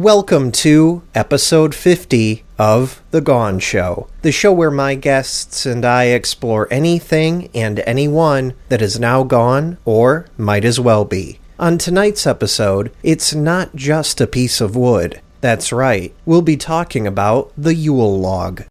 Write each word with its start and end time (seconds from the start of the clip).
Welcome 0.00 0.50
to 0.52 1.02
episode 1.14 1.74
50 1.74 2.42
of 2.58 3.02
The 3.10 3.20
Gone 3.20 3.58
Show, 3.58 4.08
the 4.22 4.32
show 4.32 4.50
where 4.50 4.70
my 4.70 4.94
guests 4.94 5.66
and 5.66 5.84
I 5.84 6.04
explore 6.04 6.66
anything 6.70 7.50
and 7.52 7.80
anyone 7.80 8.54
that 8.70 8.80
is 8.80 8.98
now 8.98 9.24
gone 9.24 9.76
or 9.84 10.26
might 10.38 10.64
as 10.64 10.80
well 10.80 11.04
be. 11.04 11.38
On 11.58 11.76
tonight's 11.76 12.26
episode, 12.26 12.90
it's 13.02 13.34
not 13.34 13.76
just 13.76 14.22
a 14.22 14.26
piece 14.26 14.62
of 14.62 14.74
wood. 14.74 15.20
That's 15.42 15.70
right, 15.70 16.14
we'll 16.24 16.40
be 16.40 16.56
talking 16.56 17.06
about 17.06 17.52
the 17.58 17.74
Yule 17.74 18.18
log. 18.18 18.62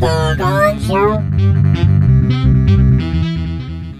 The 0.00 0.34
Gone 0.36 0.80
Show. 0.80 1.89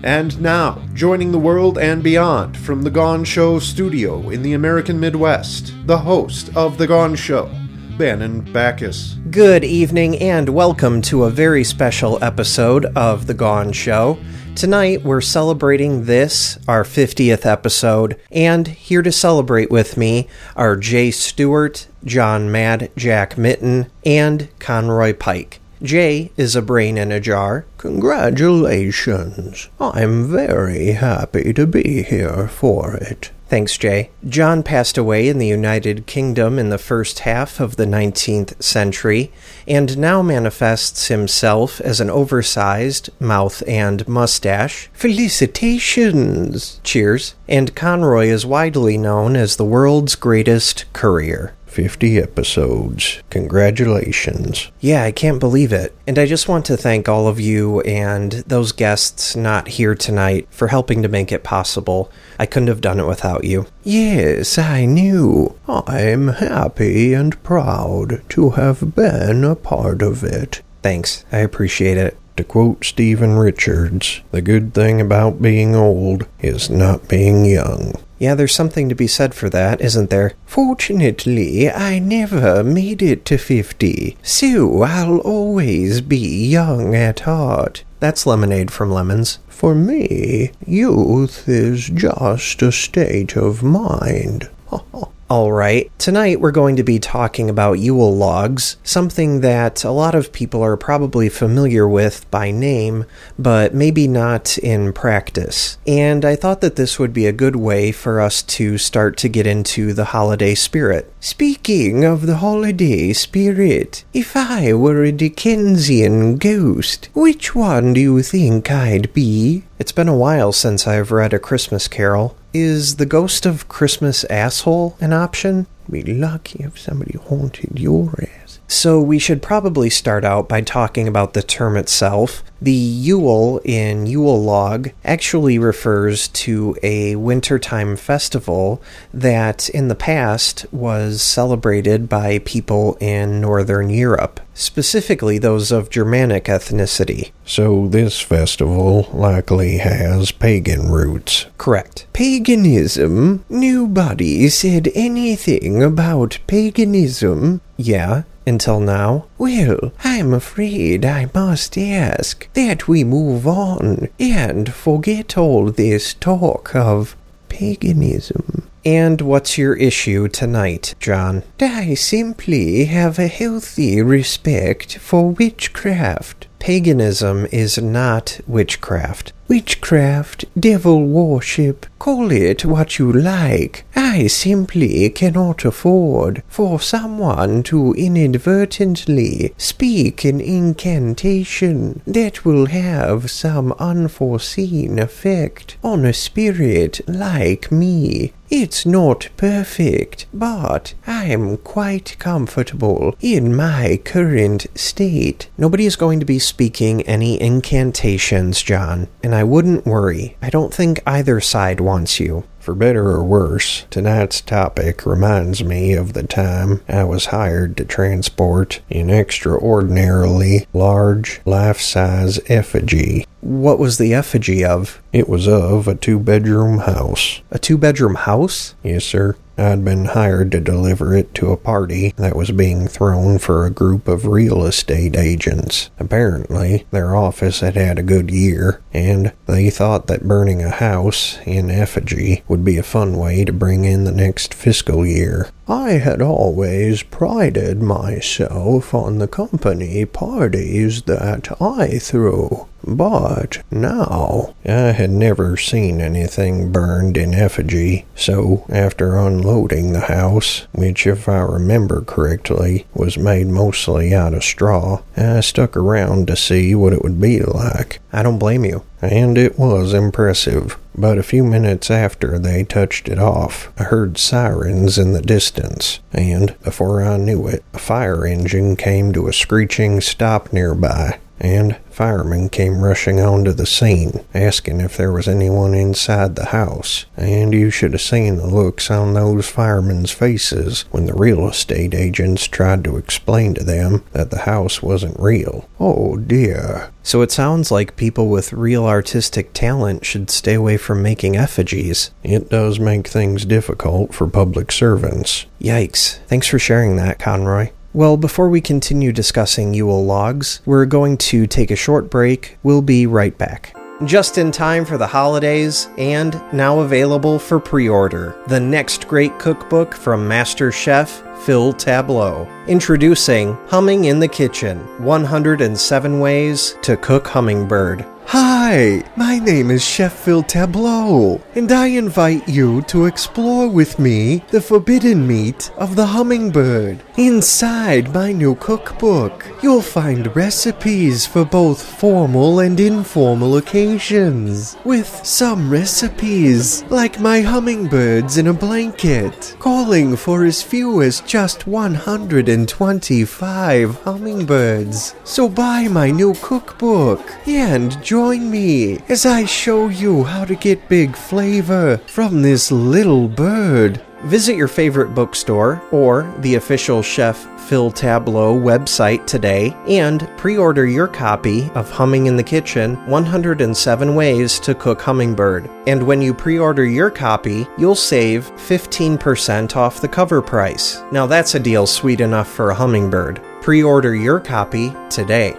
And 0.03 0.41
now, 0.41 0.83
joining 0.95 1.31
the 1.31 1.39
world 1.39 1.77
and 1.77 2.03
beyond 2.03 2.57
from 2.57 2.81
The 2.81 2.91
Gone 2.91 3.23
Show 3.23 3.59
studio 3.59 4.31
in 4.31 4.43
the 4.43 4.55
American 4.55 4.99
Midwest, 4.99 5.75
the 5.87 5.99
host 5.99 6.57
of 6.57 6.79
The 6.79 6.87
Gone 6.87 7.15
Show, 7.15 7.51
Bannon 7.99 8.41
Backus. 8.51 9.17
Good 9.31 9.63
evening 9.63 10.17
and 10.17 10.49
welcome 10.49 11.03
to 11.03 11.25
a 11.25 11.31
very 11.31 11.65
special 11.65 12.23
episode 12.25 12.87
of 12.97 13.27
The 13.27 13.35
Gone 13.35 13.73
Show. 13.73 14.19
Tonight 14.55 15.05
we're 15.05 15.21
celebrating 15.21 16.07
this, 16.07 16.59
our 16.67 16.83
50th 16.83 17.45
episode, 17.45 18.19
and 18.31 18.69
here 18.69 19.03
to 19.03 19.13
celebrate 19.13 19.71
with 19.71 19.99
me 19.99 20.29
are 20.57 20.77
Jay 20.77 21.11
Stewart, 21.11 21.87
John 22.07 22.51
Mad, 22.51 22.91
Jack 22.97 23.37
Mitten, 23.37 23.91
and 24.07 24.49
Conroy 24.59 25.13
Pike. 25.13 25.60
Jay 25.83 26.31
is 26.37 26.55
a 26.55 26.63
brain 26.63 26.99
in 26.99 27.11
a 27.11 27.21
jar. 27.21 27.65
Congratulations. 27.79 29.69
I'm 29.81 30.31
very 30.31 30.93
happy 30.93 31.53
to 31.55 31.67
be 31.67 32.03
here 32.03 32.49
for 32.49 32.95
it. 32.97 33.31
Thanks, 33.51 33.77
Jay. 33.77 34.11
John 34.29 34.63
passed 34.63 34.97
away 34.97 35.27
in 35.27 35.39
the 35.39 35.47
United 35.49 36.07
Kingdom 36.07 36.57
in 36.57 36.69
the 36.69 36.79
first 36.79 37.21
half 37.21 37.59
of 37.59 37.75
the 37.75 37.85
19th 37.85 38.63
century 38.63 39.33
and 39.67 39.99
now 39.99 40.23
manifests 40.23 41.09
himself 41.09 41.81
as 41.81 42.01
an 42.01 42.11
oversized 42.11 43.11
mouth 43.19 43.65
and 43.67 44.07
mustache. 44.07 44.89
Felicitations! 44.93 46.81
Cheers. 46.85 47.35
And 47.49 47.75
Conroy 47.75 48.27
is 48.27 48.47
widely 48.47 48.97
known 48.97 49.35
as 49.35 49.57
the 49.57 49.65
world's 49.65 50.15
greatest 50.15 50.85
courier. 50.93 51.53
50 51.71 52.19
episodes. 52.19 53.23
Congratulations. 53.31 54.71
Yeah, 54.81 55.05
I 55.05 55.13
can't 55.13 55.39
believe 55.39 55.73
it. 55.73 55.97
And 56.07 56.19
I 56.19 56.27
just 56.27 56.49
want 56.49 56.67
to 56.67 56.77
thank 56.77 57.09
all 57.09 57.29
of 57.29 57.39
you 57.39 57.81
and 57.83 58.33
those 58.47 58.73
guests 58.73 59.37
not 59.37 59.69
here 59.69 59.95
tonight 59.95 60.49
for 60.51 60.69
helping 60.69 61.03
to 61.03 61.09
make 61.09 61.31
it 61.31 61.45
possible. 61.45 62.11
I 62.39 62.47
couldn't 62.47 62.69
have 62.69 62.81
done 62.81 62.99
it 62.99 63.07
without 63.07 63.45
you. 63.45 63.67
Yes, 63.85 64.59
I 64.59 64.85
knew. 64.85 65.57
I'm 65.69 66.29
happy 66.29 67.15
and 67.15 67.41
proud 67.43 68.23
to 68.31 68.51
have 68.51 68.95
been 68.95 69.45
a 69.45 69.55
part 69.55 70.03
of 70.03 70.25
it. 70.25 70.63
Thanks, 70.83 71.25
I 71.31 71.39
appreciate 71.39 71.97
it. 71.97 72.17
To 72.37 72.45
quote 72.45 72.85
Stephen 72.85 73.37
Richards, 73.37 74.23
the 74.31 74.41
good 74.41 74.73
thing 74.73 75.01
about 75.01 75.43
being 75.43 75.75
old 75.75 76.27
is 76.41 76.71
not 76.71 77.07
being 77.07 77.45
young. 77.45 77.95
Yeah, 78.21 78.35
there's 78.35 78.55
something 78.55 78.91
to 78.91 78.95
be 78.95 79.07
said 79.07 79.35
for 79.35 79.49
that, 79.49 79.81
isn't 79.81 80.11
there? 80.11 80.35
Fortunately, 80.45 81.71
I 81.71 81.99
never 81.99 82.63
made 82.63 83.01
it 83.01 83.25
to 83.25 83.39
50, 83.39 84.19
so 84.23 84.83
I'll 84.83 85.21
always 85.21 86.03
be 86.03 86.19
young 86.19 86.95
at 86.95 87.21
heart. 87.21 87.83
That's 87.99 88.27
lemonade 88.27 88.71
from 88.71 88.91
Lemons. 88.91 89.39
For 89.49 89.75
me, 89.75 90.51
youth 90.67 91.49
is 91.49 91.89
just 91.89 92.61
a 92.61 92.71
state 92.71 93.37
of 93.37 93.63
mind. 93.63 94.51
All 95.31 95.53
right, 95.53 95.97
tonight 95.97 96.41
we're 96.41 96.51
going 96.51 96.75
to 96.75 96.83
be 96.83 96.99
talking 96.99 97.49
about 97.49 97.79
Yule 97.79 98.17
logs, 98.17 98.79
something 98.83 99.43
that 99.43 99.85
a 99.85 99.93
lot 99.93 100.17
of 100.17 100.33
people 100.33 100.61
are 100.61 100.77
probably 100.77 101.29
familiar 101.29 101.87
with 101.87 102.29
by 102.33 102.51
name, 102.51 103.05
but 103.39 103.73
maybe 103.73 104.09
not 104.09 104.59
in 104.59 104.93
practice. 104.93 105.79
And 105.87 106.25
I 106.25 106.35
thought 106.35 106.63
that 106.63 106.75
this 106.75 106.99
would 106.99 107.13
be 107.13 107.27
a 107.27 107.33
good 107.33 107.55
way 107.55 107.93
for 107.93 108.21
us 108.21 108.43
to 108.43 108.77
start 108.77 109.17
to 109.19 109.29
get 109.29 109.47
into 109.47 109.93
the 109.93 110.07
holiday 110.07 110.57
spirit. 110.57 111.13
Speaking 111.21 112.05
of 112.05 112.27
the 112.27 112.39
holiday 112.39 113.13
spirit, 113.13 114.05
if 114.13 114.35
I 114.35 114.73
were 114.73 115.05
a 115.05 115.13
Dickensian 115.13 116.39
ghost, 116.39 117.09
which 117.15 117.55
one 117.55 117.93
do 117.93 118.01
you 118.01 118.23
think 118.23 118.69
I'd 118.69 119.15
be? 119.15 119.63
It's 119.79 119.93
been 119.93 120.09
a 120.09 120.17
while 120.17 120.51
since 120.51 120.89
I've 120.89 121.13
read 121.13 121.33
A 121.33 121.39
Christmas 121.39 121.87
Carol. 121.87 122.37
Is 122.53 122.97
the 122.97 123.07
ghost 123.07 123.47
of 123.47 123.69
Christmas 123.69 124.25
asshole 124.25 124.97
an 125.01 125.13
option? 125.13 125.69
Be 125.89 126.03
lucky 126.03 126.65
if 126.65 126.81
somebody 126.81 127.17
haunted 127.17 127.79
your 127.79 128.13
ass. 128.43 128.59
So 128.67 129.01
we 129.01 129.21
should 129.21 129.41
probably 129.41 129.89
start 129.89 130.25
out 130.25 130.49
by 130.49 130.63
talking 130.63 131.07
about 131.07 131.35
the 131.35 131.45
term 131.45 131.77
itself. 131.77 132.43
The 132.61 132.73
Yule 132.73 133.61
in 133.65 134.07
Yule 134.07 134.43
log 134.43 134.91
actually 135.05 135.61
refers 135.61 136.27
to 136.29 136.77
a 136.83 137.15
wintertime 137.15 137.95
festival 137.95 138.83
that 139.15 139.69
in 139.69 139.87
the 139.87 139.95
past 139.95 140.67
was 140.73 141.23
celebrated 141.23 142.09
by 142.09 142.41
people 142.41 142.97
in 143.01 143.41
Northern 143.41 143.91
Europe, 143.91 144.41
specifically 144.55 145.39
those 145.39 145.73
of 145.73 145.91
Germanic 145.91 146.45
ethnicity. 146.45 147.33
So 147.45 147.89
this 147.89 148.21
festival 148.21 149.09
likely 149.13 149.79
has 149.79 150.33
pagan 150.33 150.91
roots. 150.91 151.47
Correct. 151.59 152.07
Paganism? 152.13 153.45
Nobody 153.49 154.49
said 154.49 154.91
anything 154.95 155.83
about 155.83 156.39
paganism. 156.47 157.61
Yeah, 157.77 158.23
until 158.47 158.81
now. 158.81 159.27
Well, 159.39 159.93
I'm 160.05 160.33
afraid 160.35 161.05
I 161.05 161.31
must 161.35 161.79
ask 161.79 162.53
that 162.55 162.89
we 162.89 163.05
move 163.05 163.47
on 163.47 164.09
and 164.19 164.73
forget 164.73 165.39
all 165.39 165.71
this 165.71 166.15
talk 166.15 166.75
of 166.75 167.17
paganism. 167.49 168.70
And 168.85 169.21
what's 169.21 169.59
your 169.59 169.75
issue 169.75 170.29
tonight, 170.29 170.95
John? 171.01 171.43
I 171.61 171.95
simply 171.95 172.87
have 172.87 173.19
a 173.19 173.27
healthy 173.27 174.01
respect 174.01 174.97
for 174.97 175.31
witchcraft. 175.33 176.47
Paganism 176.61 177.47
is 177.53 177.79
not 177.79 178.41
witchcraft. 178.47 179.33
Witchcraft, 179.49 180.45
devil 180.59 181.05
worship, 181.05 181.87
call 181.99 182.31
it 182.31 182.65
what 182.65 182.99
you 182.99 183.13
like. 183.13 183.85
I 183.97 184.29
simply 184.29 185.11
cannot 185.11 185.65
afford 185.65 186.43
for 186.49 186.79
someone 186.79 187.63
to 187.65 187.93
inadvertently 187.95 189.55
speak 189.57 190.25
an 190.25 190.41
incantation 190.41 192.03
that 192.07 192.45
will 192.45 192.67
have 192.67 193.31
some 193.31 193.73
unforeseen 193.73 194.99
effect 194.99 195.77
on 195.83 196.05
a 196.05 196.13
spirit 196.13 197.01
like 197.09 197.73
me. 197.73 198.33
It's 198.51 198.85
not 198.85 199.29
perfect, 199.37 200.27
but 200.35 200.95
I 201.07 201.27
am 201.27 201.57
quite 201.59 202.17
comfortable 202.19 203.15
in 203.21 203.55
my 203.55 204.01
current 204.05 204.67
state. 204.75 205.49
Nobody 205.57 205.87
is 205.87 205.95
going 205.95 206.19
to 206.19 206.27
be 206.27 206.41
speaking 206.41 207.03
any 207.03 207.41
incantations, 207.41 208.61
John, 208.61 209.07
and 209.23 209.37
I 209.37 209.45
wouldn't 209.45 209.87
worry. 209.87 210.37
I 210.43 210.51
don't 210.51 210.75
think 210.75 211.01
either 211.07 211.41
side 211.41 211.79
wants 211.79 212.19
you. 212.19 212.43
For 212.59 212.75
better 212.75 213.09
or 213.09 213.25
worse, 213.25 213.87
tonight's 213.89 214.41
topic 214.41 215.07
reminds 215.07 215.65
me 215.65 215.95
of 215.95 216.13
the 216.13 216.25
time 216.25 216.83
I 216.89 217.05
was 217.05 217.27
hired 217.27 217.77
to 217.79 217.85
transport 217.85 218.81
an 218.91 219.11
extraordinarily 219.11 220.67
large, 220.75 221.41
life 221.47 221.81
size 221.81 222.41
effigy. 222.49 223.27
What 223.41 223.79
was 223.79 223.97
the 223.97 224.13
effigy 224.13 224.65
of? 224.65 225.01
It 225.13 225.29
was 225.29 225.49
of 225.49 225.89
a 225.89 225.95
two 225.95 226.19
bedroom 226.19 226.81
house. 226.81 227.41
A 227.51 227.59
two 227.59 227.79
bedroom 227.79 228.17
house? 228.17 228.75
Yes, 228.83 229.05
sir. 229.05 229.37
I'd 229.57 229.85
been 229.85 230.07
hired 230.07 230.53
to 230.53 230.61
deliver 230.61 231.15
it 231.15 231.35
to 231.35 231.51
a 231.51 231.57
party 231.57 232.15
that 232.17 232.35
was 232.35 232.51
being 232.51 232.89
thrown 232.89 233.39
for 233.39 233.65
a 233.65 233.71
group 233.71 234.09
of 234.09 234.27
real 234.27 234.65
estate 234.65 235.17
agents. 235.17 235.91
Apparently, 235.99 236.87
their 236.91 237.15
office 237.15 237.61
had 237.61 237.77
had 237.77 237.99
a 237.99 238.03
good 238.03 238.31
year, 238.31 238.81
and 238.95 239.33
they 239.47 239.69
thought 239.69 240.07
that 240.07 240.27
burning 240.27 240.63
a 240.63 240.71
house 240.71 241.39
in 241.45 241.71
effigy 241.71 242.43
would 242.49 242.65
be 242.65 242.79
a 242.79 242.83
fun 242.83 243.19
way 243.19 243.45
to 243.45 243.53
bring 243.53 243.85
in 243.85 244.05
the 244.05 244.13
next 244.13 244.55
fiscal 244.55 245.05
year. 245.05 245.51
I 245.69 245.93
had 245.93 246.23
always 246.23 247.03
prided 247.03 247.83
myself 247.83 248.95
on 248.95 249.19
the 249.19 249.29
company 249.29 250.07
parties 250.07 251.03
that 251.03 251.53
I 251.61 251.99
threw. 251.99 252.67
But 252.87 253.63
now, 253.71 254.55
I 254.65 254.93
had 254.93 255.11
never 255.11 255.57
seen 255.57 256.01
anything 256.01 256.73
burned 256.73 257.17
in 257.17 257.35
effigy, 257.35 258.07
so 258.15 258.65
after 258.69 259.17
unloading 259.17 259.93
the 259.93 260.01
house, 260.01 260.67
which 260.73 261.07
if 261.07 261.29
I 261.29 261.41
remember 261.41 262.01
correctly 262.03 262.87
was 262.95 263.19
made 263.19 263.49
mostly 263.49 264.15
out 264.15 264.35
of 264.35 264.45
straw, 264.45 265.03
I 265.17 265.41
stuck 265.41 265.77
around 265.77 266.27
to 266.29 266.37
see 266.37 266.75
what 266.75 266.93
it 266.93 267.03
would 267.03 267.21
be 267.21 267.41
like. 267.41 268.01
I 268.13 268.23
don't 268.23 268.39
blame 268.39 268.65
you. 268.65 268.83
And 269.03 269.39
it 269.39 269.59
was 269.59 269.95
impressive. 269.95 270.77
But 270.95 271.19
a 271.19 271.23
few 271.23 271.45
minutes 271.45 271.91
after 271.91 272.39
they 272.39 272.65
touched 272.65 273.09
it 273.09 273.19
off, 273.19 273.73
I 273.79 273.85
heard 273.85 274.19
sirens 274.19 274.99
in 274.99 275.13
the 275.13 275.23
distance, 275.23 276.01
and 276.13 276.55
before 276.63 277.03
I 277.03 277.17
knew 277.17 277.47
it, 277.47 277.65
a 277.73 277.79
fire 277.79 278.27
engine 278.27 278.77
came 278.77 279.13
to 279.13 279.29
a 279.29 279.33
screeching 279.33 280.01
stop 280.01 280.53
nearby 280.53 281.19
and 281.41 281.77
firemen 282.01 282.49
came 282.49 282.83
rushing 282.83 283.21
onto 283.21 283.53
the 283.53 283.67
scene, 283.67 284.25
asking 284.33 284.81
if 284.81 284.97
there 284.97 285.13
was 285.13 285.29
anyone 285.29 285.75
inside 285.75 286.35
the 286.35 286.47
house. 286.47 287.05
And 287.15 287.53
you 287.53 287.71
should 287.71 287.93
have 287.93 288.01
seen 288.01 288.37
the 288.37 288.47
looks 288.47 288.91
on 288.91 289.13
those 289.13 289.51
firemen's 289.51 290.11
faces 290.11 290.87
when 290.93 291.05
the 291.05 291.13
real 291.13 291.47
estate 291.47 291.93
agents 291.93 292.47
tried 292.47 292.85
to 292.85 292.97
explain 292.97 293.53
to 293.53 293.65
them 293.65 294.03
that 294.13 294.31
the 294.31 294.39
house 294.39 294.83
wasn't 294.83 295.21
real. 295.21 295.69
Oh 295.79 296.17
dear. 296.17 296.91
So 297.03 297.21
it 297.21 297.31
sounds 297.31 297.71
like 297.71 297.97
people 297.97 298.31
with 298.31 298.55
real 298.55 298.87
artistic 298.87 299.53
talent 299.53 300.07
should 300.07 300.31
stay 300.31 300.55
away 300.55 300.79
from 300.79 301.03
making 301.03 301.37
effigies. 301.37 302.13
It 302.23 302.49
does 302.49 302.81
make 302.81 303.09
things 303.09 303.45
difficult 303.45 304.15
for 304.15 304.27
public 304.27 304.73
servants. 304.73 305.45
Yikes. 305.61 306.17
Thanks 306.29 306.47
for 306.47 306.59
sharing 306.59 306.97
that, 306.97 307.19
Conroy. 307.19 307.73
Well, 307.93 308.17
before 308.17 308.49
we 308.49 308.61
continue 308.61 309.11
discussing 309.11 309.75
Yule 309.75 310.05
logs, 310.05 310.61
we're 310.65 310.87
going 310.87 311.17
to 311.17 311.49
take 311.49 311.73
a 311.73 311.77
short 311.77 312.09
break. 312.09 312.57
We'll 312.63 312.83
be 312.83 313.05
right 313.05 313.37
back. 313.37 313.77
Just 314.05 314.39
in 314.39 314.53
time 314.53 314.85
for 314.85 314.97
the 314.97 315.09
holidays, 315.09 315.89
and 315.99 316.41
now 316.53 316.79
available 316.79 317.41
for 317.41 317.59
pre 317.59 317.89
order, 317.89 318.41
the 318.47 318.61
next 318.61 319.09
great 319.09 319.37
cookbook 319.41 319.93
from 319.93 320.29
Master 320.29 320.71
Chef 320.71 321.21
Phil 321.41 321.73
Tableau. 321.73 322.49
Introducing 322.69 323.55
Humming 323.67 324.05
in 324.05 324.21
the 324.21 324.29
Kitchen 324.29 324.79
107 325.03 326.21
Ways 326.21 326.77
to 326.83 326.97
Cook 326.97 327.27
Hummingbird. 327.27 328.07
Hi, 328.33 329.03
my 329.17 329.41
name 329.41 329.73
is 329.73 329.85
Phil 329.85 330.45
Tableau, 330.45 331.41
and 331.57 331.73
I 331.73 331.89
invite 331.89 332.49
you 332.49 332.81
to 332.83 333.07
explore 333.07 333.69
with 333.69 333.99
me 333.99 334.45
the 334.53 334.61
forbidden 334.61 335.27
meat 335.27 335.73
of 335.77 335.97
the 335.97 336.07
hummingbird. 336.07 337.03
Inside 337.17 338.15
my 338.15 338.31
new 338.31 338.55
cookbook, 338.55 339.45
you'll 339.65 339.83
find 339.83 340.37
recipes 340.37 341.27
for 341.27 341.45
both 341.45 341.83
formal 341.83 342.61
and 342.61 342.79
informal 342.79 343.57
occasions, 343.57 344.77
with 344.85 345.09
some 345.27 345.69
recipes, 345.69 346.85
like 346.85 347.19
my 347.19 347.41
hummingbirds 347.41 348.39
in 348.39 348.47
a 348.47 348.53
blanket, 348.53 349.57
calling 349.59 350.15
for 350.15 350.45
as 350.45 350.63
few 350.63 351.03
as 351.03 351.21
just 351.23 351.67
125 351.67 354.03
hummingbirds. 354.05 355.17
So 355.25 355.49
buy 355.49 355.89
my 355.89 356.13
new 356.13 356.35
cookbook 356.35 357.29
and 357.49 358.01
join 358.05 358.20
me 358.29 358.99
as 359.09 359.25
I 359.25 359.47
show 359.47 359.89
you 359.89 360.25
how 360.25 360.45
to 360.45 360.55
get 360.55 360.89
big 360.89 361.17
flavor 361.17 361.97
from 362.07 362.43
this 362.43 362.71
little 362.71 363.29
bird. 363.29 364.03
Visit 364.25 364.57
your 364.57 364.69
favorite 364.69 365.15
bookstore 365.15 365.83
or 365.91 366.31
the 366.41 366.57
official 366.57 367.03
Chef 367.03 367.49
Phil 367.61 367.91
Tableau 367.91 368.55
website 368.55 369.27
today 369.27 369.75
and 369.89 370.29
pre 370.37 370.59
order 370.59 370.87
your 370.87 371.09
copy 371.09 371.71
of 371.71 371.91
Humming 371.91 372.27
in 372.27 372.37
the 372.37 372.43
Kitchen 372.43 372.97
107 373.07 374.15
Ways 374.15 374.61
to 374.61 374.75
Cook 374.75 375.01
Hummingbird. 375.01 375.71
And 375.87 376.03
when 376.03 376.21
you 376.21 376.35
pre 376.35 376.59
order 376.59 376.85
your 376.85 377.11
copy, 377.11 377.67
you'll 377.79 377.95
save 377.95 378.51
15% 378.57 379.77
off 379.77 380.03
the 380.03 380.09
cover 380.09 380.43
price. 380.43 381.03
Now 381.11 381.27
that's 381.27 381.55
a 381.55 381.61
deal 381.61 381.87
sweet 381.87 382.21
enough 382.21 382.49
for 382.49 382.71
a 382.71 382.75
hummingbird. 382.75 383.43
Pre 383.63 383.83
order 383.83 384.15
your 384.15 384.41
copy 384.41 384.95
today. 385.09 385.57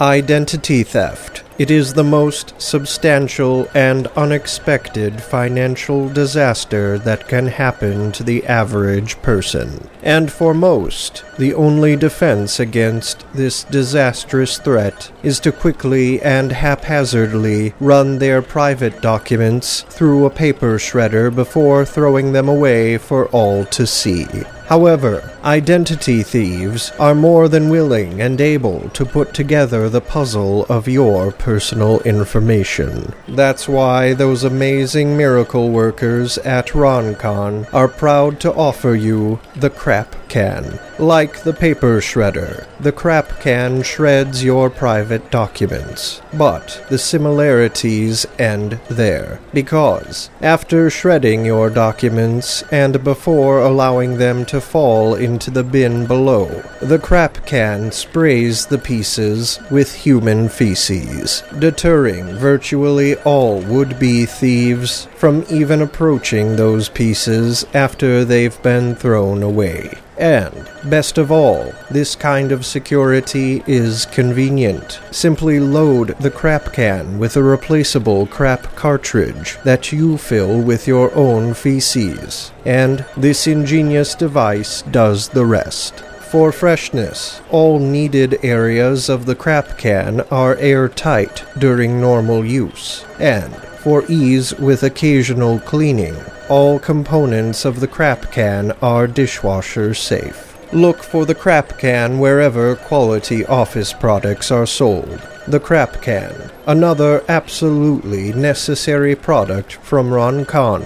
Identity 0.00 0.82
theft. 0.82 1.44
It 1.56 1.70
is 1.70 1.94
the 1.94 2.02
most 2.02 2.60
substantial 2.60 3.68
and 3.74 4.08
unexpected 4.16 5.22
financial 5.22 6.08
disaster 6.08 6.98
that 6.98 7.28
can 7.28 7.46
happen 7.46 8.10
to 8.12 8.24
the 8.24 8.44
average 8.46 9.22
person. 9.22 9.88
And 10.02 10.32
for 10.32 10.52
most, 10.52 11.22
the 11.38 11.54
only 11.54 11.94
defense 11.94 12.58
against 12.58 13.24
this 13.34 13.62
disastrous 13.62 14.58
threat 14.58 15.12
is 15.22 15.38
to 15.40 15.52
quickly 15.52 16.20
and 16.22 16.50
haphazardly 16.50 17.72
run 17.78 18.18
their 18.18 18.42
private 18.42 19.00
documents 19.00 19.82
through 19.82 20.26
a 20.26 20.30
paper 20.30 20.76
shredder 20.76 21.32
before 21.32 21.84
throwing 21.84 22.32
them 22.32 22.48
away 22.48 22.98
for 22.98 23.28
all 23.28 23.64
to 23.66 23.86
see. 23.86 24.26
However, 24.66 25.30
identity 25.44 26.22
thieves 26.22 26.90
are 26.98 27.14
more 27.14 27.48
than 27.48 27.68
willing 27.68 28.22
and 28.22 28.40
able 28.40 28.88
to 28.90 29.04
put 29.04 29.34
together 29.34 29.88
the 29.88 30.00
puzzle 30.00 30.64
of 30.66 30.88
your 30.88 31.32
personal 31.32 32.00
information. 32.00 33.12
That's 33.28 33.68
why 33.68 34.14
those 34.14 34.42
amazing 34.42 35.16
miracle 35.16 35.70
workers 35.70 36.38
at 36.38 36.68
RonCon 36.68 37.72
are 37.74 37.88
proud 37.88 38.40
to 38.40 38.54
offer 38.54 38.94
you 38.94 39.38
the 39.54 39.70
Crap 39.70 40.16
Can. 40.28 40.78
Like 40.98 41.42
the 41.42 41.52
paper 41.52 42.00
shredder, 42.00 42.66
the 42.80 42.92
Crap 42.92 43.40
Can 43.40 43.82
shreds 43.82 44.42
your 44.42 44.70
private 44.70 45.30
documents. 45.30 46.22
But 46.32 46.84
the 46.88 46.98
similarities 46.98 48.26
end 48.38 48.80
there. 48.88 49.40
Because 49.52 50.30
after 50.40 50.88
shredding 50.90 51.44
your 51.44 51.68
documents 51.68 52.62
and 52.70 53.04
before 53.04 53.58
allowing 53.60 54.16
them 54.18 54.44
to 54.46 54.53
fall 54.60 55.14
into 55.14 55.50
the 55.50 55.64
bin 55.64 56.06
below, 56.06 56.62
the 56.80 56.98
Crap 56.98 57.46
Can 57.46 57.90
sprays 57.90 58.66
the 58.66 58.78
pieces 58.78 59.58
with 59.70 59.94
human 59.94 60.48
feces, 60.48 61.42
deterring 61.58 62.26
virtually 62.36 63.16
all 63.22 63.60
would 63.62 63.98
be 63.98 64.26
thieves 64.26 65.06
from 65.16 65.44
even 65.50 65.82
approaching 65.82 66.56
those 66.56 66.88
pieces 66.88 67.66
after 67.74 68.24
they've 68.24 68.62
been 68.62 68.94
thrown 68.94 69.42
away. 69.42 69.92
And, 70.16 70.70
best 70.84 71.18
of 71.18 71.32
all, 71.32 71.72
this 71.90 72.14
kind 72.14 72.52
of 72.52 72.64
security 72.64 73.62
is 73.66 74.06
convenient. 74.06 75.00
Simply 75.10 75.58
load 75.58 76.16
the 76.20 76.30
crap 76.30 76.72
can 76.72 77.18
with 77.18 77.36
a 77.36 77.42
replaceable 77.42 78.26
crap 78.26 78.62
cartridge 78.76 79.58
that 79.64 79.92
you 79.92 80.16
fill 80.16 80.60
with 80.60 80.86
your 80.86 81.12
own 81.14 81.52
feces, 81.54 82.52
and 82.64 83.04
this 83.16 83.46
ingenious 83.46 84.14
device 84.14 84.82
does 84.82 85.28
the 85.28 85.46
rest. 85.46 86.00
For 86.30 86.50
freshness, 86.50 87.40
all 87.50 87.78
needed 87.78 88.38
areas 88.42 89.08
of 89.08 89.24
the 89.24 89.36
crap 89.36 89.78
can 89.78 90.20
are 90.32 90.56
airtight 90.56 91.44
during 91.58 92.00
normal 92.00 92.44
use, 92.44 93.04
and 93.20 93.54
for 93.54 94.04
ease 94.08 94.52
with 94.58 94.82
occasional 94.82 95.60
cleaning, 95.60 96.16
all 96.48 96.78
components 96.78 97.64
of 97.64 97.80
the 97.80 97.88
crap 97.88 98.30
can 98.30 98.72
are 98.82 99.06
dishwasher 99.06 99.94
safe. 99.94 100.50
Look 100.74 101.02
for 101.02 101.24
the 101.24 101.34
crap 101.34 101.78
can 101.78 102.18
wherever 102.18 102.76
quality 102.76 103.46
office 103.46 103.94
products 103.94 104.50
are 104.50 104.66
sold. 104.66 105.26
The 105.48 105.60
crap 105.60 106.02
can, 106.02 106.50
another 106.66 107.24
absolutely 107.28 108.32
necessary 108.34 109.14
product 109.14 109.72
from 109.72 110.12
Ron 110.12 110.44
Khan. 110.44 110.82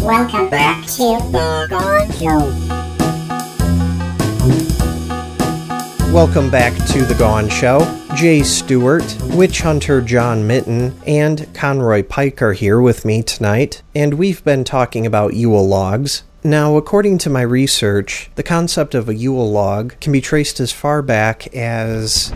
Welcome 0.00 0.50
back 0.50 0.86
to 0.86 1.18
the 1.32 1.66
Gone 1.68 2.12
Show. 2.12 2.70
Welcome 6.12 6.50
back 6.50 6.74
to 6.88 7.04
The 7.04 7.14
Gone 7.14 7.48
Show. 7.48 7.99
Jay 8.14 8.42
Stewart, 8.42 9.16
Witch 9.22 9.60
Hunter 9.60 10.00
John 10.00 10.46
Mitten, 10.46 11.00
and 11.06 11.52
Conroy 11.54 12.02
Pike 12.02 12.42
are 12.42 12.52
here 12.52 12.80
with 12.80 13.04
me 13.04 13.22
tonight, 13.22 13.82
and 13.94 14.14
we've 14.14 14.42
been 14.44 14.64
talking 14.64 15.06
about 15.06 15.34
Yule 15.34 15.66
logs. 15.66 16.24
Now, 16.42 16.76
according 16.76 17.18
to 17.18 17.30
my 17.30 17.42
research, 17.42 18.30
the 18.34 18.42
concept 18.42 18.94
of 18.94 19.08
a 19.08 19.14
Yule 19.14 19.50
log 19.50 19.98
can 20.00 20.12
be 20.12 20.20
traced 20.20 20.58
as 20.58 20.72
far 20.72 21.02
back 21.02 21.46
as 21.54 22.32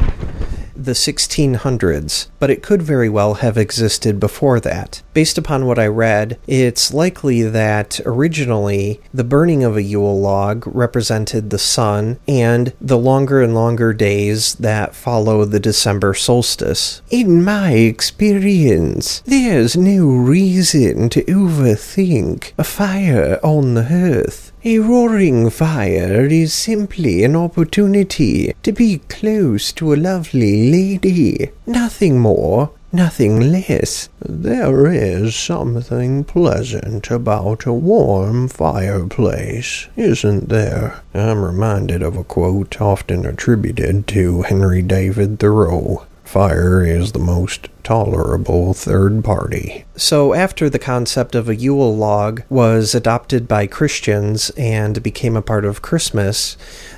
the 0.84 0.92
1600s, 0.92 2.28
but 2.38 2.50
it 2.50 2.62
could 2.62 2.82
very 2.82 3.08
well 3.08 3.34
have 3.34 3.56
existed 3.56 4.20
before 4.20 4.60
that. 4.60 5.02
Based 5.12 5.38
upon 5.38 5.66
what 5.66 5.78
I 5.78 5.86
read, 5.86 6.38
it's 6.46 6.92
likely 6.92 7.42
that 7.42 8.00
originally 8.04 9.00
the 9.12 9.24
burning 9.24 9.64
of 9.64 9.76
a 9.76 9.82
Yule 9.82 10.20
log 10.20 10.66
represented 10.66 11.50
the 11.50 11.58
sun 11.58 12.18
and 12.26 12.72
the 12.80 12.98
longer 12.98 13.42
and 13.42 13.54
longer 13.54 13.92
days 13.92 14.54
that 14.56 14.94
follow 14.94 15.44
the 15.44 15.60
December 15.60 16.14
solstice. 16.14 17.02
In 17.10 17.44
my 17.44 17.72
experience, 17.72 19.20
there's 19.26 19.76
no 19.76 20.06
reason 20.06 21.08
to 21.10 21.22
overthink 21.24 22.52
a 22.58 22.64
fire 22.64 23.38
on 23.42 23.74
the 23.74 23.84
hearth. 23.84 24.52
A 24.66 24.78
roaring 24.78 25.50
fire 25.50 26.24
is 26.24 26.54
simply 26.54 27.22
an 27.22 27.36
opportunity 27.36 28.54
to 28.62 28.72
be 28.72 28.96
close 29.10 29.70
to 29.72 29.92
a 29.92 29.94
lovely 29.94 30.70
lady. 30.70 31.50
Nothing 31.66 32.18
more, 32.18 32.70
nothing 32.90 33.52
less. 33.52 34.08
There 34.24 34.86
is 34.86 35.36
something 35.36 36.24
pleasant 36.24 37.10
about 37.10 37.66
a 37.66 37.74
warm 37.74 38.48
fireplace, 38.48 39.88
isn't 39.96 40.48
there? 40.48 41.02
I'm 41.12 41.44
reminded 41.44 42.02
of 42.02 42.16
a 42.16 42.24
quote 42.24 42.80
often 42.80 43.26
attributed 43.26 44.06
to 44.06 44.42
Henry 44.42 44.80
David 44.80 45.40
Thoreau. 45.40 46.06
Fire 46.24 46.82
is 46.82 47.12
the 47.12 47.18
most 47.18 47.68
tolerable 47.84 48.74
third 48.74 49.22
party. 49.22 49.84
So, 49.96 50.34
after 50.34 50.68
the 50.68 50.78
concept 50.78 51.34
of 51.34 51.48
a 51.48 51.54
Yule 51.54 51.96
log 51.96 52.42
was 52.48 52.94
adopted 52.94 53.46
by 53.46 53.66
Christians 53.66 54.50
and 54.56 55.02
became 55.02 55.36
a 55.36 55.42
part 55.42 55.64
of 55.64 55.82
Christmas, 55.82 56.56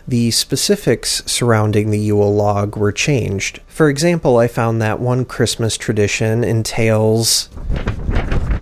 the 0.08 0.30
specifics 0.30 1.22
surrounding 1.26 1.90
the 1.90 1.98
Yule 1.98 2.34
log 2.34 2.76
were 2.76 2.92
changed. 2.92 3.60
For 3.66 3.90
example, 3.90 4.38
I 4.38 4.48
found 4.48 4.80
that 4.80 5.00
one 5.00 5.24
Christmas 5.24 5.76
tradition 5.76 6.44
entails 6.44 7.50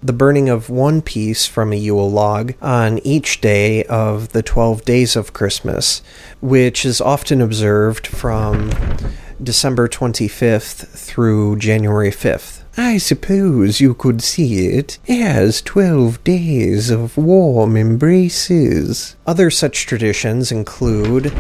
the 0.02 0.12
burning 0.12 0.50
of 0.50 0.68
one 0.68 1.00
piece 1.00 1.46
from 1.46 1.72
a 1.72 1.76
Yule 1.76 2.10
log 2.10 2.52
on 2.60 2.98
each 2.98 3.40
day 3.40 3.84
of 3.84 4.30
the 4.30 4.42
12 4.42 4.84
days 4.84 5.16
of 5.16 5.32
Christmas, 5.32 6.02
which 6.42 6.84
is 6.84 7.00
often 7.00 7.40
observed 7.40 8.06
from 8.06 8.70
December 9.44 9.88
25th 9.88 10.86
through 10.88 11.56
January 11.56 12.10
5th. 12.10 12.62
I 12.76 12.98
suppose 12.98 13.80
you 13.80 13.94
could 13.94 14.20
see 14.20 14.66
it 14.66 14.98
as 15.08 15.62
12 15.62 16.24
days 16.24 16.90
of 16.90 17.16
warm 17.16 17.76
embraces. 17.76 19.14
Other 19.26 19.50
such 19.50 19.86
traditions 19.86 20.50
include 20.50 21.32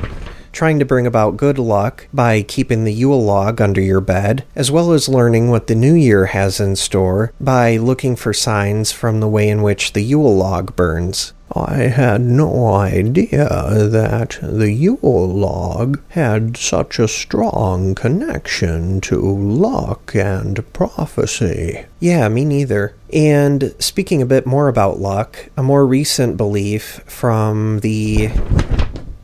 trying 0.54 0.78
to 0.78 0.84
bring 0.84 1.06
about 1.06 1.36
good 1.36 1.58
luck 1.58 2.06
by 2.14 2.40
keeping 2.40 2.84
the 2.84 2.92
Yule 2.92 3.22
log 3.22 3.60
under 3.60 3.80
your 3.80 4.00
bed, 4.00 4.44
as 4.54 4.70
well 4.70 4.92
as 4.92 5.08
learning 5.08 5.50
what 5.50 5.66
the 5.66 5.74
new 5.74 5.94
year 5.94 6.26
has 6.26 6.60
in 6.60 6.76
store 6.76 7.32
by 7.40 7.76
looking 7.76 8.16
for 8.16 8.32
signs 8.32 8.92
from 8.92 9.20
the 9.20 9.28
way 9.28 9.48
in 9.48 9.62
which 9.62 9.92
the 9.92 10.02
Yule 10.02 10.36
log 10.36 10.74
burns. 10.76 11.32
I 11.56 11.82
had 11.82 12.20
no 12.20 12.72
idea 12.72 13.48
that 13.48 14.38
the 14.42 14.72
Yule 14.72 15.28
log 15.28 16.00
had 16.08 16.56
such 16.56 16.98
a 16.98 17.06
strong 17.06 17.94
connection 17.94 19.00
to 19.02 19.20
luck 19.20 20.16
and 20.16 20.72
prophecy. 20.72 21.84
Yeah, 22.00 22.28
me 22.28 22.44
neither. 22.44 22.96
And 23.12 23.74
speaking 23.78 24.20
a 24.22 24.26
bit 24.26 24.46
more 24.46 24.68
about 24.68 24.98
luck, 24.98 25.48
a 25.56 25.62
more 25.62 25.86
recent 25.86 26.36
belief 26.36 27.02
from 27.06 27.80
the 27.80 28.30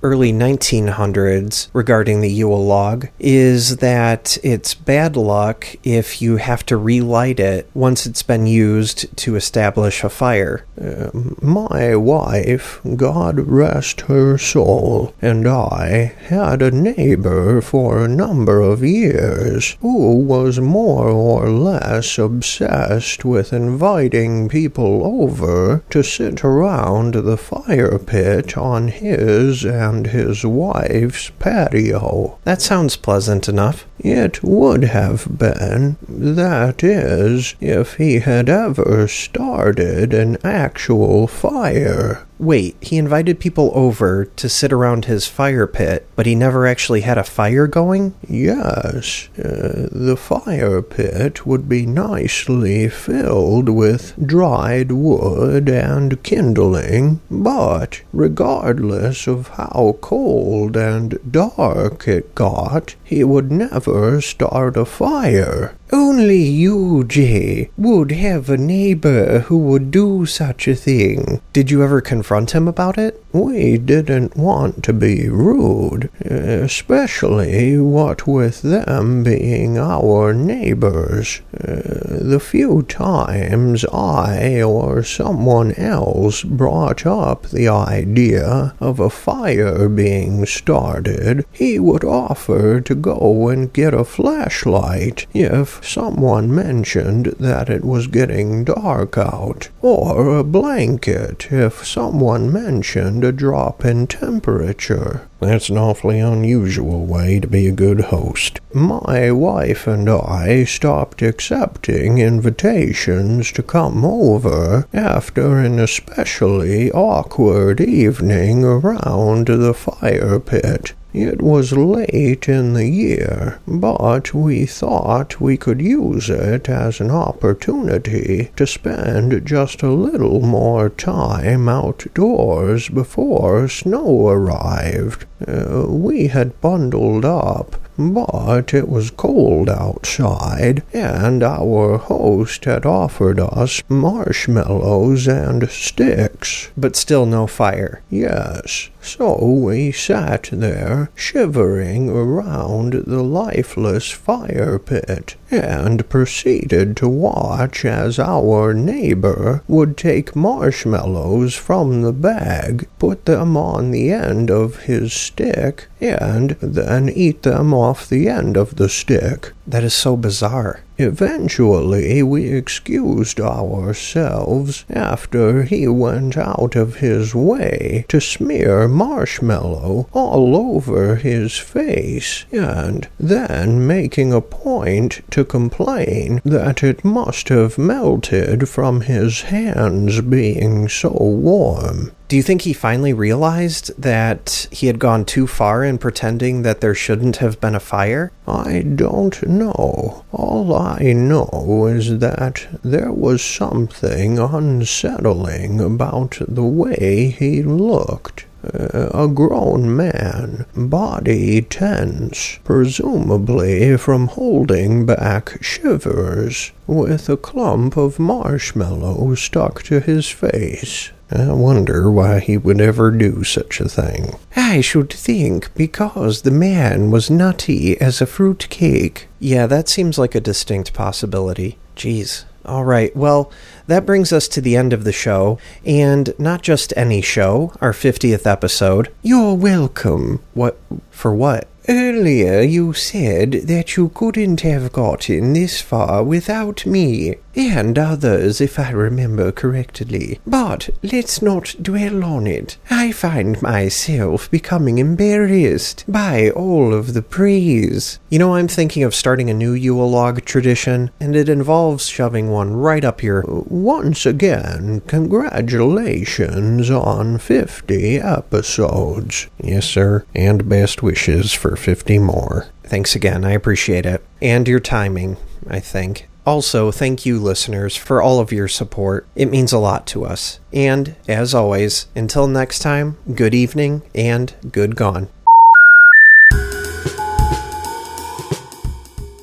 early 0.02 0.32
1900s 0.32 1.68
regarding 1.72 2.20
the 2.20 2.30
Yule 2.30 2.64
log 2.64 3.08
is 3.18 3.76
that 3.78 4.38
it's 4.42 4.74
bad 4.74 5.16
luck 5.16 5.66
if 5.82 6.22
you 6.22 6.36
have 6.36 6.64
to 6.66 6.76
relight 6.76 7.38
it 7.38 7.68
once 7.74 8.06
it's 8.06 8.22
been 8.22 8.46
used 8.46 9.14
to 9.18 9.36
establish 9.36 10.02
a 10.02 10.08
fire. 10.08 10.64
Uh, 10.80 11.10
my 11.42 11.94
wife, 11.96 12.80
God 12.96 13.40
rest 13.40 14.02
her 14.02 14.38
soul, 14.38 15.14
and 15.20 15.46
I 15.46 16.14
had 16.26 16.62
a 16.62 16.70
neighbor 16.70 17.60
for 17.60 18.02
a 18.02 18.08
number 18.08 18.60
of 18.60 18.82
years 18.82 19.76
who 19.80 20.14
was 20.16 20.60
more 20.60 21.08
or 21.08 21.50
less 21.50 22.18
obsessed 22.18 23.24
with 23.24 23.52
inviting 23.52 24.48
people 24.48 25.04
over 25.04 25.82
to 25.90 26.02
sit 26.02 26.44
around 26.44 27.14
the 27.14 27.36
fire 27.36 27.98
pit 27.98 28.56
on 28.56 28.88
his 28.88 29.64
and 29.64 29.89
and 29.90 30.06
his 30.06 30.44
wife's 30.44 31.30
patio. 31.38 32.38
That 32.44 32.62
sounds 32.62 32.96
pleasant 32.96 33.48
enough. 33.48 33.86
It 33.98 34.42
would 34.42 34.84
have 34.84 35.38
been, 35.38 35.96
that 36.08 36.84
is, 36.84 37.54
if 37.60 37.94
he 37.94 38.20
had 38.20 38.48
ever 38.48 39.08
started 39.08 40.14
an 40.14 40.38
actual 40.44 41.26
fire. 41.26 42.24
Wait, 42.40 42.74
he 42.80 42.96
invited 42.96 43.38
people 43.38 43.70
over 43.74 44.24
to 44.24 44.48
sit 44.48 44.72
around 44.72 45.04
his 45.04 45.26
fire 45.26 45.66
pit, 45.66 46.08
but 46.16 46.24
he 46.24 46.34
never 46.34 46.66
actually 46.66 47.02
had 47.02 47.18
a 47.18 47.22
fire 47.22 47.66
going? 47.66 48.14
Yes. 48.26 49.28
Uh, 49.38 49.88
the 49.92 50.16
fire 50.18 50.80
pit 50.80 51.44
would 51.44 51.68
be 51.68 51.84
nicely 51.84 52.88
filled 52.88 53.68
with 53.68 54.14
dried 54.26 54.90
wood 54.90 55.68
and 55.68 56.22
kindling, 56.22 57.20
but 57.30 58.00
regardless 58.10 59.26
of 59.26 59.48
how 59.48 59.98
cold 60.00 60.78
and 60.78 61.18
dark 61.30 62.08
it 62.08 62.34
got, 62.34 62.94
he 63.04 63.22
would 63.22 63.52
never 63.52 64.18
start 64.22 64.78
a 64.78 64.86
fire. 64.86 65.76
Only 65.92 66.42
you, 66.42 67.02
Jay, 67.04 67.70
would 67.76 68.12
have 68.12 68.48
a 68.48 68.56
neighbor 68.56 69.40
who 69.40 69.58
would 69.58 69.90
do 69.90 70.24
such 70.24 70.68
a 70.68 70.76
thing. 70.76 71.40
Did 71.52 71.70
you 71.70 71.82
ever 71.82 72.00
confront 72.00 72.52
him 72.52 72.68
about 72.68 72.96
it? 72.96 73.24
We 73.32 73.76
didn't 73.76 74.36
want 74.36 74.84
to 74.84 74.92
be 74.92 75.28
rude, 75.28 76.10
especially 76.20 77.78
what 77.78 78.26
with 78.26 78.62
them 78.62 79.24
being 79.24 79.78
our 79.78 80.32
neighbors. 80.32 81.40
Uh, 81.52 82.20
the 82.20 82.40
few 82.40 82.82
times 82.82 83.84
I 83.86 84.62
or 84.62 85.02
someone 85.02 85.72
else 85.74 86.42
brought 86.42 87.04
up 87.04 87.48
the 87.48 87.68
idea 87.68 88.74
of 88.78 89.00
a 89.00 89.10
fire 89.10 89.88
being 89.88 90.46
started, 90.46 91.44
he 91.50 91.78
would 91.78 92.04
offer 92.04 92.80
to 92.80 92.94
go 92.94 93.48
and 93.48 93.72
get 93.72 93.94
a 93.94 94.04
flashlight 94.04 95.26
if 95.34 95.79
someone 95.82 96.54
mentioned 96.54 97.26
that 97.38 97.68
it 97.68 97.84
was 97.84 98.06
getting 98.06 98.64
dark 98.64 99.16
out, 99.16 99.68
or 99.82 100.38
a 100.38 100.44
blanket 100.44 101.50
if 101.50 101.86
someone 101.86 102.52
mentioned 102.52 103.24
a 103.24 103.32
drop 103.32 103.84
in 103.84 104.06
temperature. 104.06 105.28
That's 105.40 105.70
an 105.70 105.78
awfully 105.78 106.20
unusual 106.20 107.06
way 107.06 107.40
to 107.40 107.48
be 107.48 107.66
a 107.66 107.72
good 107.72 108.00
host. 108.02 108.60
My 108.74 109.32
wife 109.32 109.86
and 109.86 110.08
I 110.08 110.64
stopped 110.64 111.22
accepting 111.22 112.18
invitations 112.18 113.50
to 113.52 113.62
come 113.62 114.04
over 114.04 114.86
after 114.92 115.58
an 115.58 115.78
especially 115.80 116.92
awkward 116.92 117.80
evening 117.80 118.64
around 118.64 119.46
the 119.46 119.72
fire 119.72 120.38
pit. 120.38 120.92
It 121.12 121.42
was 121.42 121.72
late 121.72 122.48
in 122.48 122.74
the 122.74 122.86
year, 122.86 123.58
but 123.66 124.32
we 124.32 124.64
thought 124.64 125.40
we 125.40 125.56
could 125.56 125.80
use 125.80 126.30
it 126.30 126.68
as 126.68 127.00
an 127.00 127.10
opportunity 127.10 128.52
to 128.54 128.64
spend 128.64 129.44
just 129.44 129.82
a 129.82 129.90
little 129.90 130.40
more 130.40 130.88
time 130.88 131.68
outdoors 131.68 132.88
before 132.88 133.66
snow 133.66 134.28
arrived. 134.28 135.26
Uh, 135.44 135.86
we 135.88 136.28
had 136.28 136.60
bundled 136.60 137.24
up 137.24 137.74
but 138.00 138.72
it 138.72 138.88
was 138.88 139.10
cold 139.10 139.68
outside, 139.68 140.82
and 140.92 141.42
our 141.42 141.98
host 141.98 142.64
had 142.64 142.86
offered 142.86 143.38
us 143.38 143.82
marshmallows 143.90 145.28
and 145.28 145.68
sticks. 145.68 146.70
But 146.78 146.96
still 146.96 147.26
no 147.26 147.46
fire. 147.46 148.00
Yes, 148.08 148.88
so 149.02 149.44
we 149.44 149.90
sat 149.92 150.48
there, 150.52 151.10
shivering 151.14 152.10
around 152.10 152.92
the 153.06 153.22
lifeless 153.22 154.10
fire 154.10 154.78
pit, 154.78 155.36
and 155.50 156.08
proceeded 156.08 156.96
to 156.96 157.08
watch 157.08 157.84
as 157.84 158.18
our 158.18 158.74
neighbor 158.74 159.62
would 159.66 159.96
take 159.96 160.36
marshmallows 160.36 161.54
from 161.54 162.02
the 162.02 162.12
bag, 162.12 162.86
put 162.98 163.24
them 163.24 163.56
on 163.56 163.90
the 163.90 164.10
end 164.10 164.50
of 164.50 164.80
his 164.82 165.12
stick, 165.12 165.88
and 166.00 166.50
then 166.60 167.08
eat 167.08 167.42
them 167.42 167.72
off 167.74 168.08
the 168.08 168.28
end 168.28 168.56
of 168.56 168.76
the 168.76 168.88
stick. 168.88 169.52
That 169.66 169.84
is 169.84 169.94
so 169.94 170.16
bizarre. 170.16 170.80
Eventually, 171.02 172.22
we 172.22 172.52
excused 172.52 173.40
ourselves 173.40 174.84
after 174.90 175.62
he 175.62 175.88
went 175.88 176.36
out 176.36 176.76
of 176.76 176.96
his 176.96 177.34
way 177.34 178.04
to 178.08 178.20
smear 178.20 178.86
marshmallow 178.86 180.10
all 180.12 180.54
over 180.54 181.16
his 181.16 181.56
face, 181.56 182.44
and 182.52 183.08
then 183.18 183.86
making 183.86 184.34
a 184.34 184.42
point 184.42 185.22
to 185.30 185.42
complain 185.42 186.42
that 186.44 186.82
it 186.82 187.02
must 187.02 187.48
have 187.48 187.78
melted 187.78 188.68
from 188.68 189.00
his 189.00 189.40
hands 189.40 190.20
being 190.20 190.86
so 190.86 191.12
warm. 191.12 192.12
Do 192.30 192.36
you 192.36 192.44
think 192.44 192.62
he 192.62 192.72
finally 192.72 193.12
realized 193.12 194.00
that 194.00 194.68
he 194.70 194.86
had 194.86 195.00
gone 195.00 195.24
too 195.24 195.48
far 195.48 195.82
in 195.82 195.98
pretending 195.98 196.62
that 196.62 196.80
there 196.80 196.94
shouldn't 196.94 197.38
have 197.38 197.60
been 197.60 197.74
a 197.74 197.80
fire? 197.80 198.30
I 198.46 198.82
don't 198.82 199.44
know. 199.48 200.24
All 200.30 200.72
I 200.72 201.12
know 201.12 201.86
is 201.90 202.20
that 202.20 202.68
there 202.84 203.10
was 203.10 203.42
something 203.42 204.38
unsettling 204.38 205.80
about 205.80 206.38
the 206.46 206.62
way 206.62 207.30
he 207.30 207.64
looked. 207.64 208.46
Uh, 208.62 209.08
a 209.12 209.26
grown 209.26 209.96
man, 209.96 210.66
body 210.76 211.62
tense, 211.62 212.60
presumably 212.62 213.96
from 213.96 214.28
holding 214.28 215.04
back 215.04 215.60
shivers, 215.64 216.70
with 216.86 217.28
a 217.28 217.36
clump 217.36 217.96
of 217.96 218.20
marshmallow 218.20 219.34
stuck 219.34 219.82
to 219.82 219.98
his 219.98 220.28
face. 220.28 221.10
I 221.32 221.52
wonder 221.52 222.10
why 222.10 222.40
he 222.40 222.56
would 222.56 222.80
ever 222.80 223.10
do 223.10 223.44
such 223.44 223.80
a 223.80 223.88
thing. 223.88 224.36
I 224.56 224.80
should 224.80 225.12
think 225.12 225.72
because 225.74 226.42
the 226.42 226.50
man 226.50 227.10
was 227.10 227.30
nutty 227.30 228.00
as 228.00 228.20
a 228.20 228.26
fruit 228.26 228.66
cake. 228.68 229.28
Yeah, 229.38 229.66
that 229.66 229.88
seems 229.88 230.18
like 230.18 230.34
a 230.34 230.40
distinct 230.40 230.92
possibility. 230.92 231.78
Jeez. 231.94 232.44
All 232.64 232.84
right, 232.84 233.14
well, 233.16 233.50
that 233.86 234.04
brings 234.04 234.32
us 234.32 234.46
to 234.48 234.60
the 234.60 234.76
end 234.76 234.92
of 234.92 235.04
the 235.04 235.12
show, 235.12 235.58
and 235.84 236.34
not 236.38 236.62
just 236.62 236.92
any 236.96 237.22
show, 237.22 237.72
our 237.80 237.92
50th 237.92 238.46
episode. 238.46 239.10
You're 239.22 239.54
welcome. 239.54 240.40
What? 240.52 240.78
For 241.10 241.34
what? 241.34 241.68
Earlier 241.90 242.60
you 242.60 242.92
said 242.92 243.50
that 243.66 243.96
you 243.96 244.10
couldn't 244.10 244.60
have 244.60 244.92
gotten 244.92 245.54
this 245.54 245.80
far 245.80 246.22
without 246.22 246.86
me, 246.86 247.34
and 247.56 247.98
others 247.98 248.60
if 248.60 248.78
I 248.78 248.90
remember 248.90 249.50
correctly. 249.50 250.38
But 250.46 250.90
let's 251.02 251.42
not 251.42 251.74
dwell 251.82 252.22
on 252.22 252.46
it. 252.46 252.76
I 252.90 253.10
find 253.10 253.60
myself 253.60 254.48
becoming 254.52 254.98
embarrassed 254.98 256.04
by 256.06 256.50
all 256.50 256.94
of 256.94 257.12
the 257.12 257.22
praise. 257.22 258.20
You 258.28 258.38
know, 258.38 258.54
I'm 258.54 258.68
thinking 258.68 259.02
of 259.02 259.12
starting 259.12 259.50
a 259.50 259.54
new 259.54 259.72
Yule 259.72 260.08
log 260.08 260.44
tradition, 260.44 261.10
and 261.18 261.34
it 261.34 261.48
involves 261.48 262.06
shoving 262.06 262.50
one 262.50 262.72
right 262.72 263.04
up 263.04 263.20
your. 263.20 263.42
Once 263.46 264.24
again, 264.26 265.02
congratulations 265.08 266.88
on 266.88 267.38
50 267.38 268.16
episodes. 268.18 269.48
Yes, 269.60 269.86
sir, 269.86 270.24
and 270.36 270.68
best 270.68 271.02
wishes 271.02 271.52
for 271.52 271.79
50 271.80 272.18
more. 272.18 272.68
Thanks 272.84 273.16
again, 273.16 273.44
I 273.44 273.52
appreciate 273.52 274.06
it. 274.06 274.24
And 274.40 274.68
your 274.68 274.80
timing, 274.80 275.36
I 275.68 275.80
think. 275.80 276.28
Also, 276.46 276.90
thank 276.90 277.26
you, 277.26 277.38
listeners, 277.38 277.96
for 277.96 278.22
all 278.22 278.40
of 278.40 278.52
your 278.52 278.68
support. 278.68 279.26
It 279.34 279.50
means 279.50 279.72
a 279.72 279.78
lot 279.78 280.06
to 280.08 280.24
us. 280.24 280.58
And, 280.72 281.14
as 281.28 281.54
always, 281.54 282.06
until 282.16 282.46
next 282.46 282.80
time, 282.80 283.16
good 283.34 283.54
evening 283.54 284.02
and 284.14 284.54
good 284.72 284.96
gone. 284.96 285.28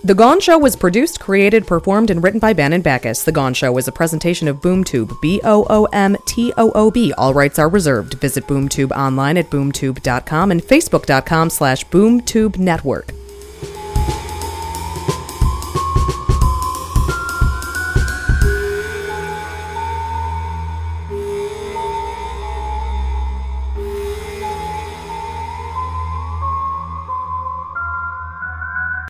The 0.08 0.16
Gone 0.16 0.40
Show 0.40 0.58
was 0.58 0.78
produced, 0.78 1.20
created, 1.20 1.68
performed, 1.68 2.10
and 2.10 2.24
written 2.24 2.40
by 2.40 2.54
Bannon 2.54 2.82
Backus. 2.82 3.26
The 3.26 3.34
Gone 3.34 3.54
Show 3.54 3.78
is 3.78 3.90
a 3.90 3.92
presentation 3.92 4.48
of 4.48 4.62
BoomToob, 4.62 5.20
B 5.20 5.42
O 5.44 5.68
O 5.70 5.84
M 5.92 6.16
T 6.26 6.54
O 6.56 6.72
O 6.76 6.90
B. 6.90 7.12
All 7.18 7.34
rights 7.34 7.60
are 7.60 7.68
reserved. 7.68 8.14
Visit 8.14 8.48
BoomToob 8.48 8.92
online 8.92 9.36
at 9.36 9.50
boomtoob.com 9.50 10.52
and 10.52 10.62
facebook.com 10.64 11.50
slash 11.50 11.86
boomtube 11.88 12.58
network. 12.58 13.12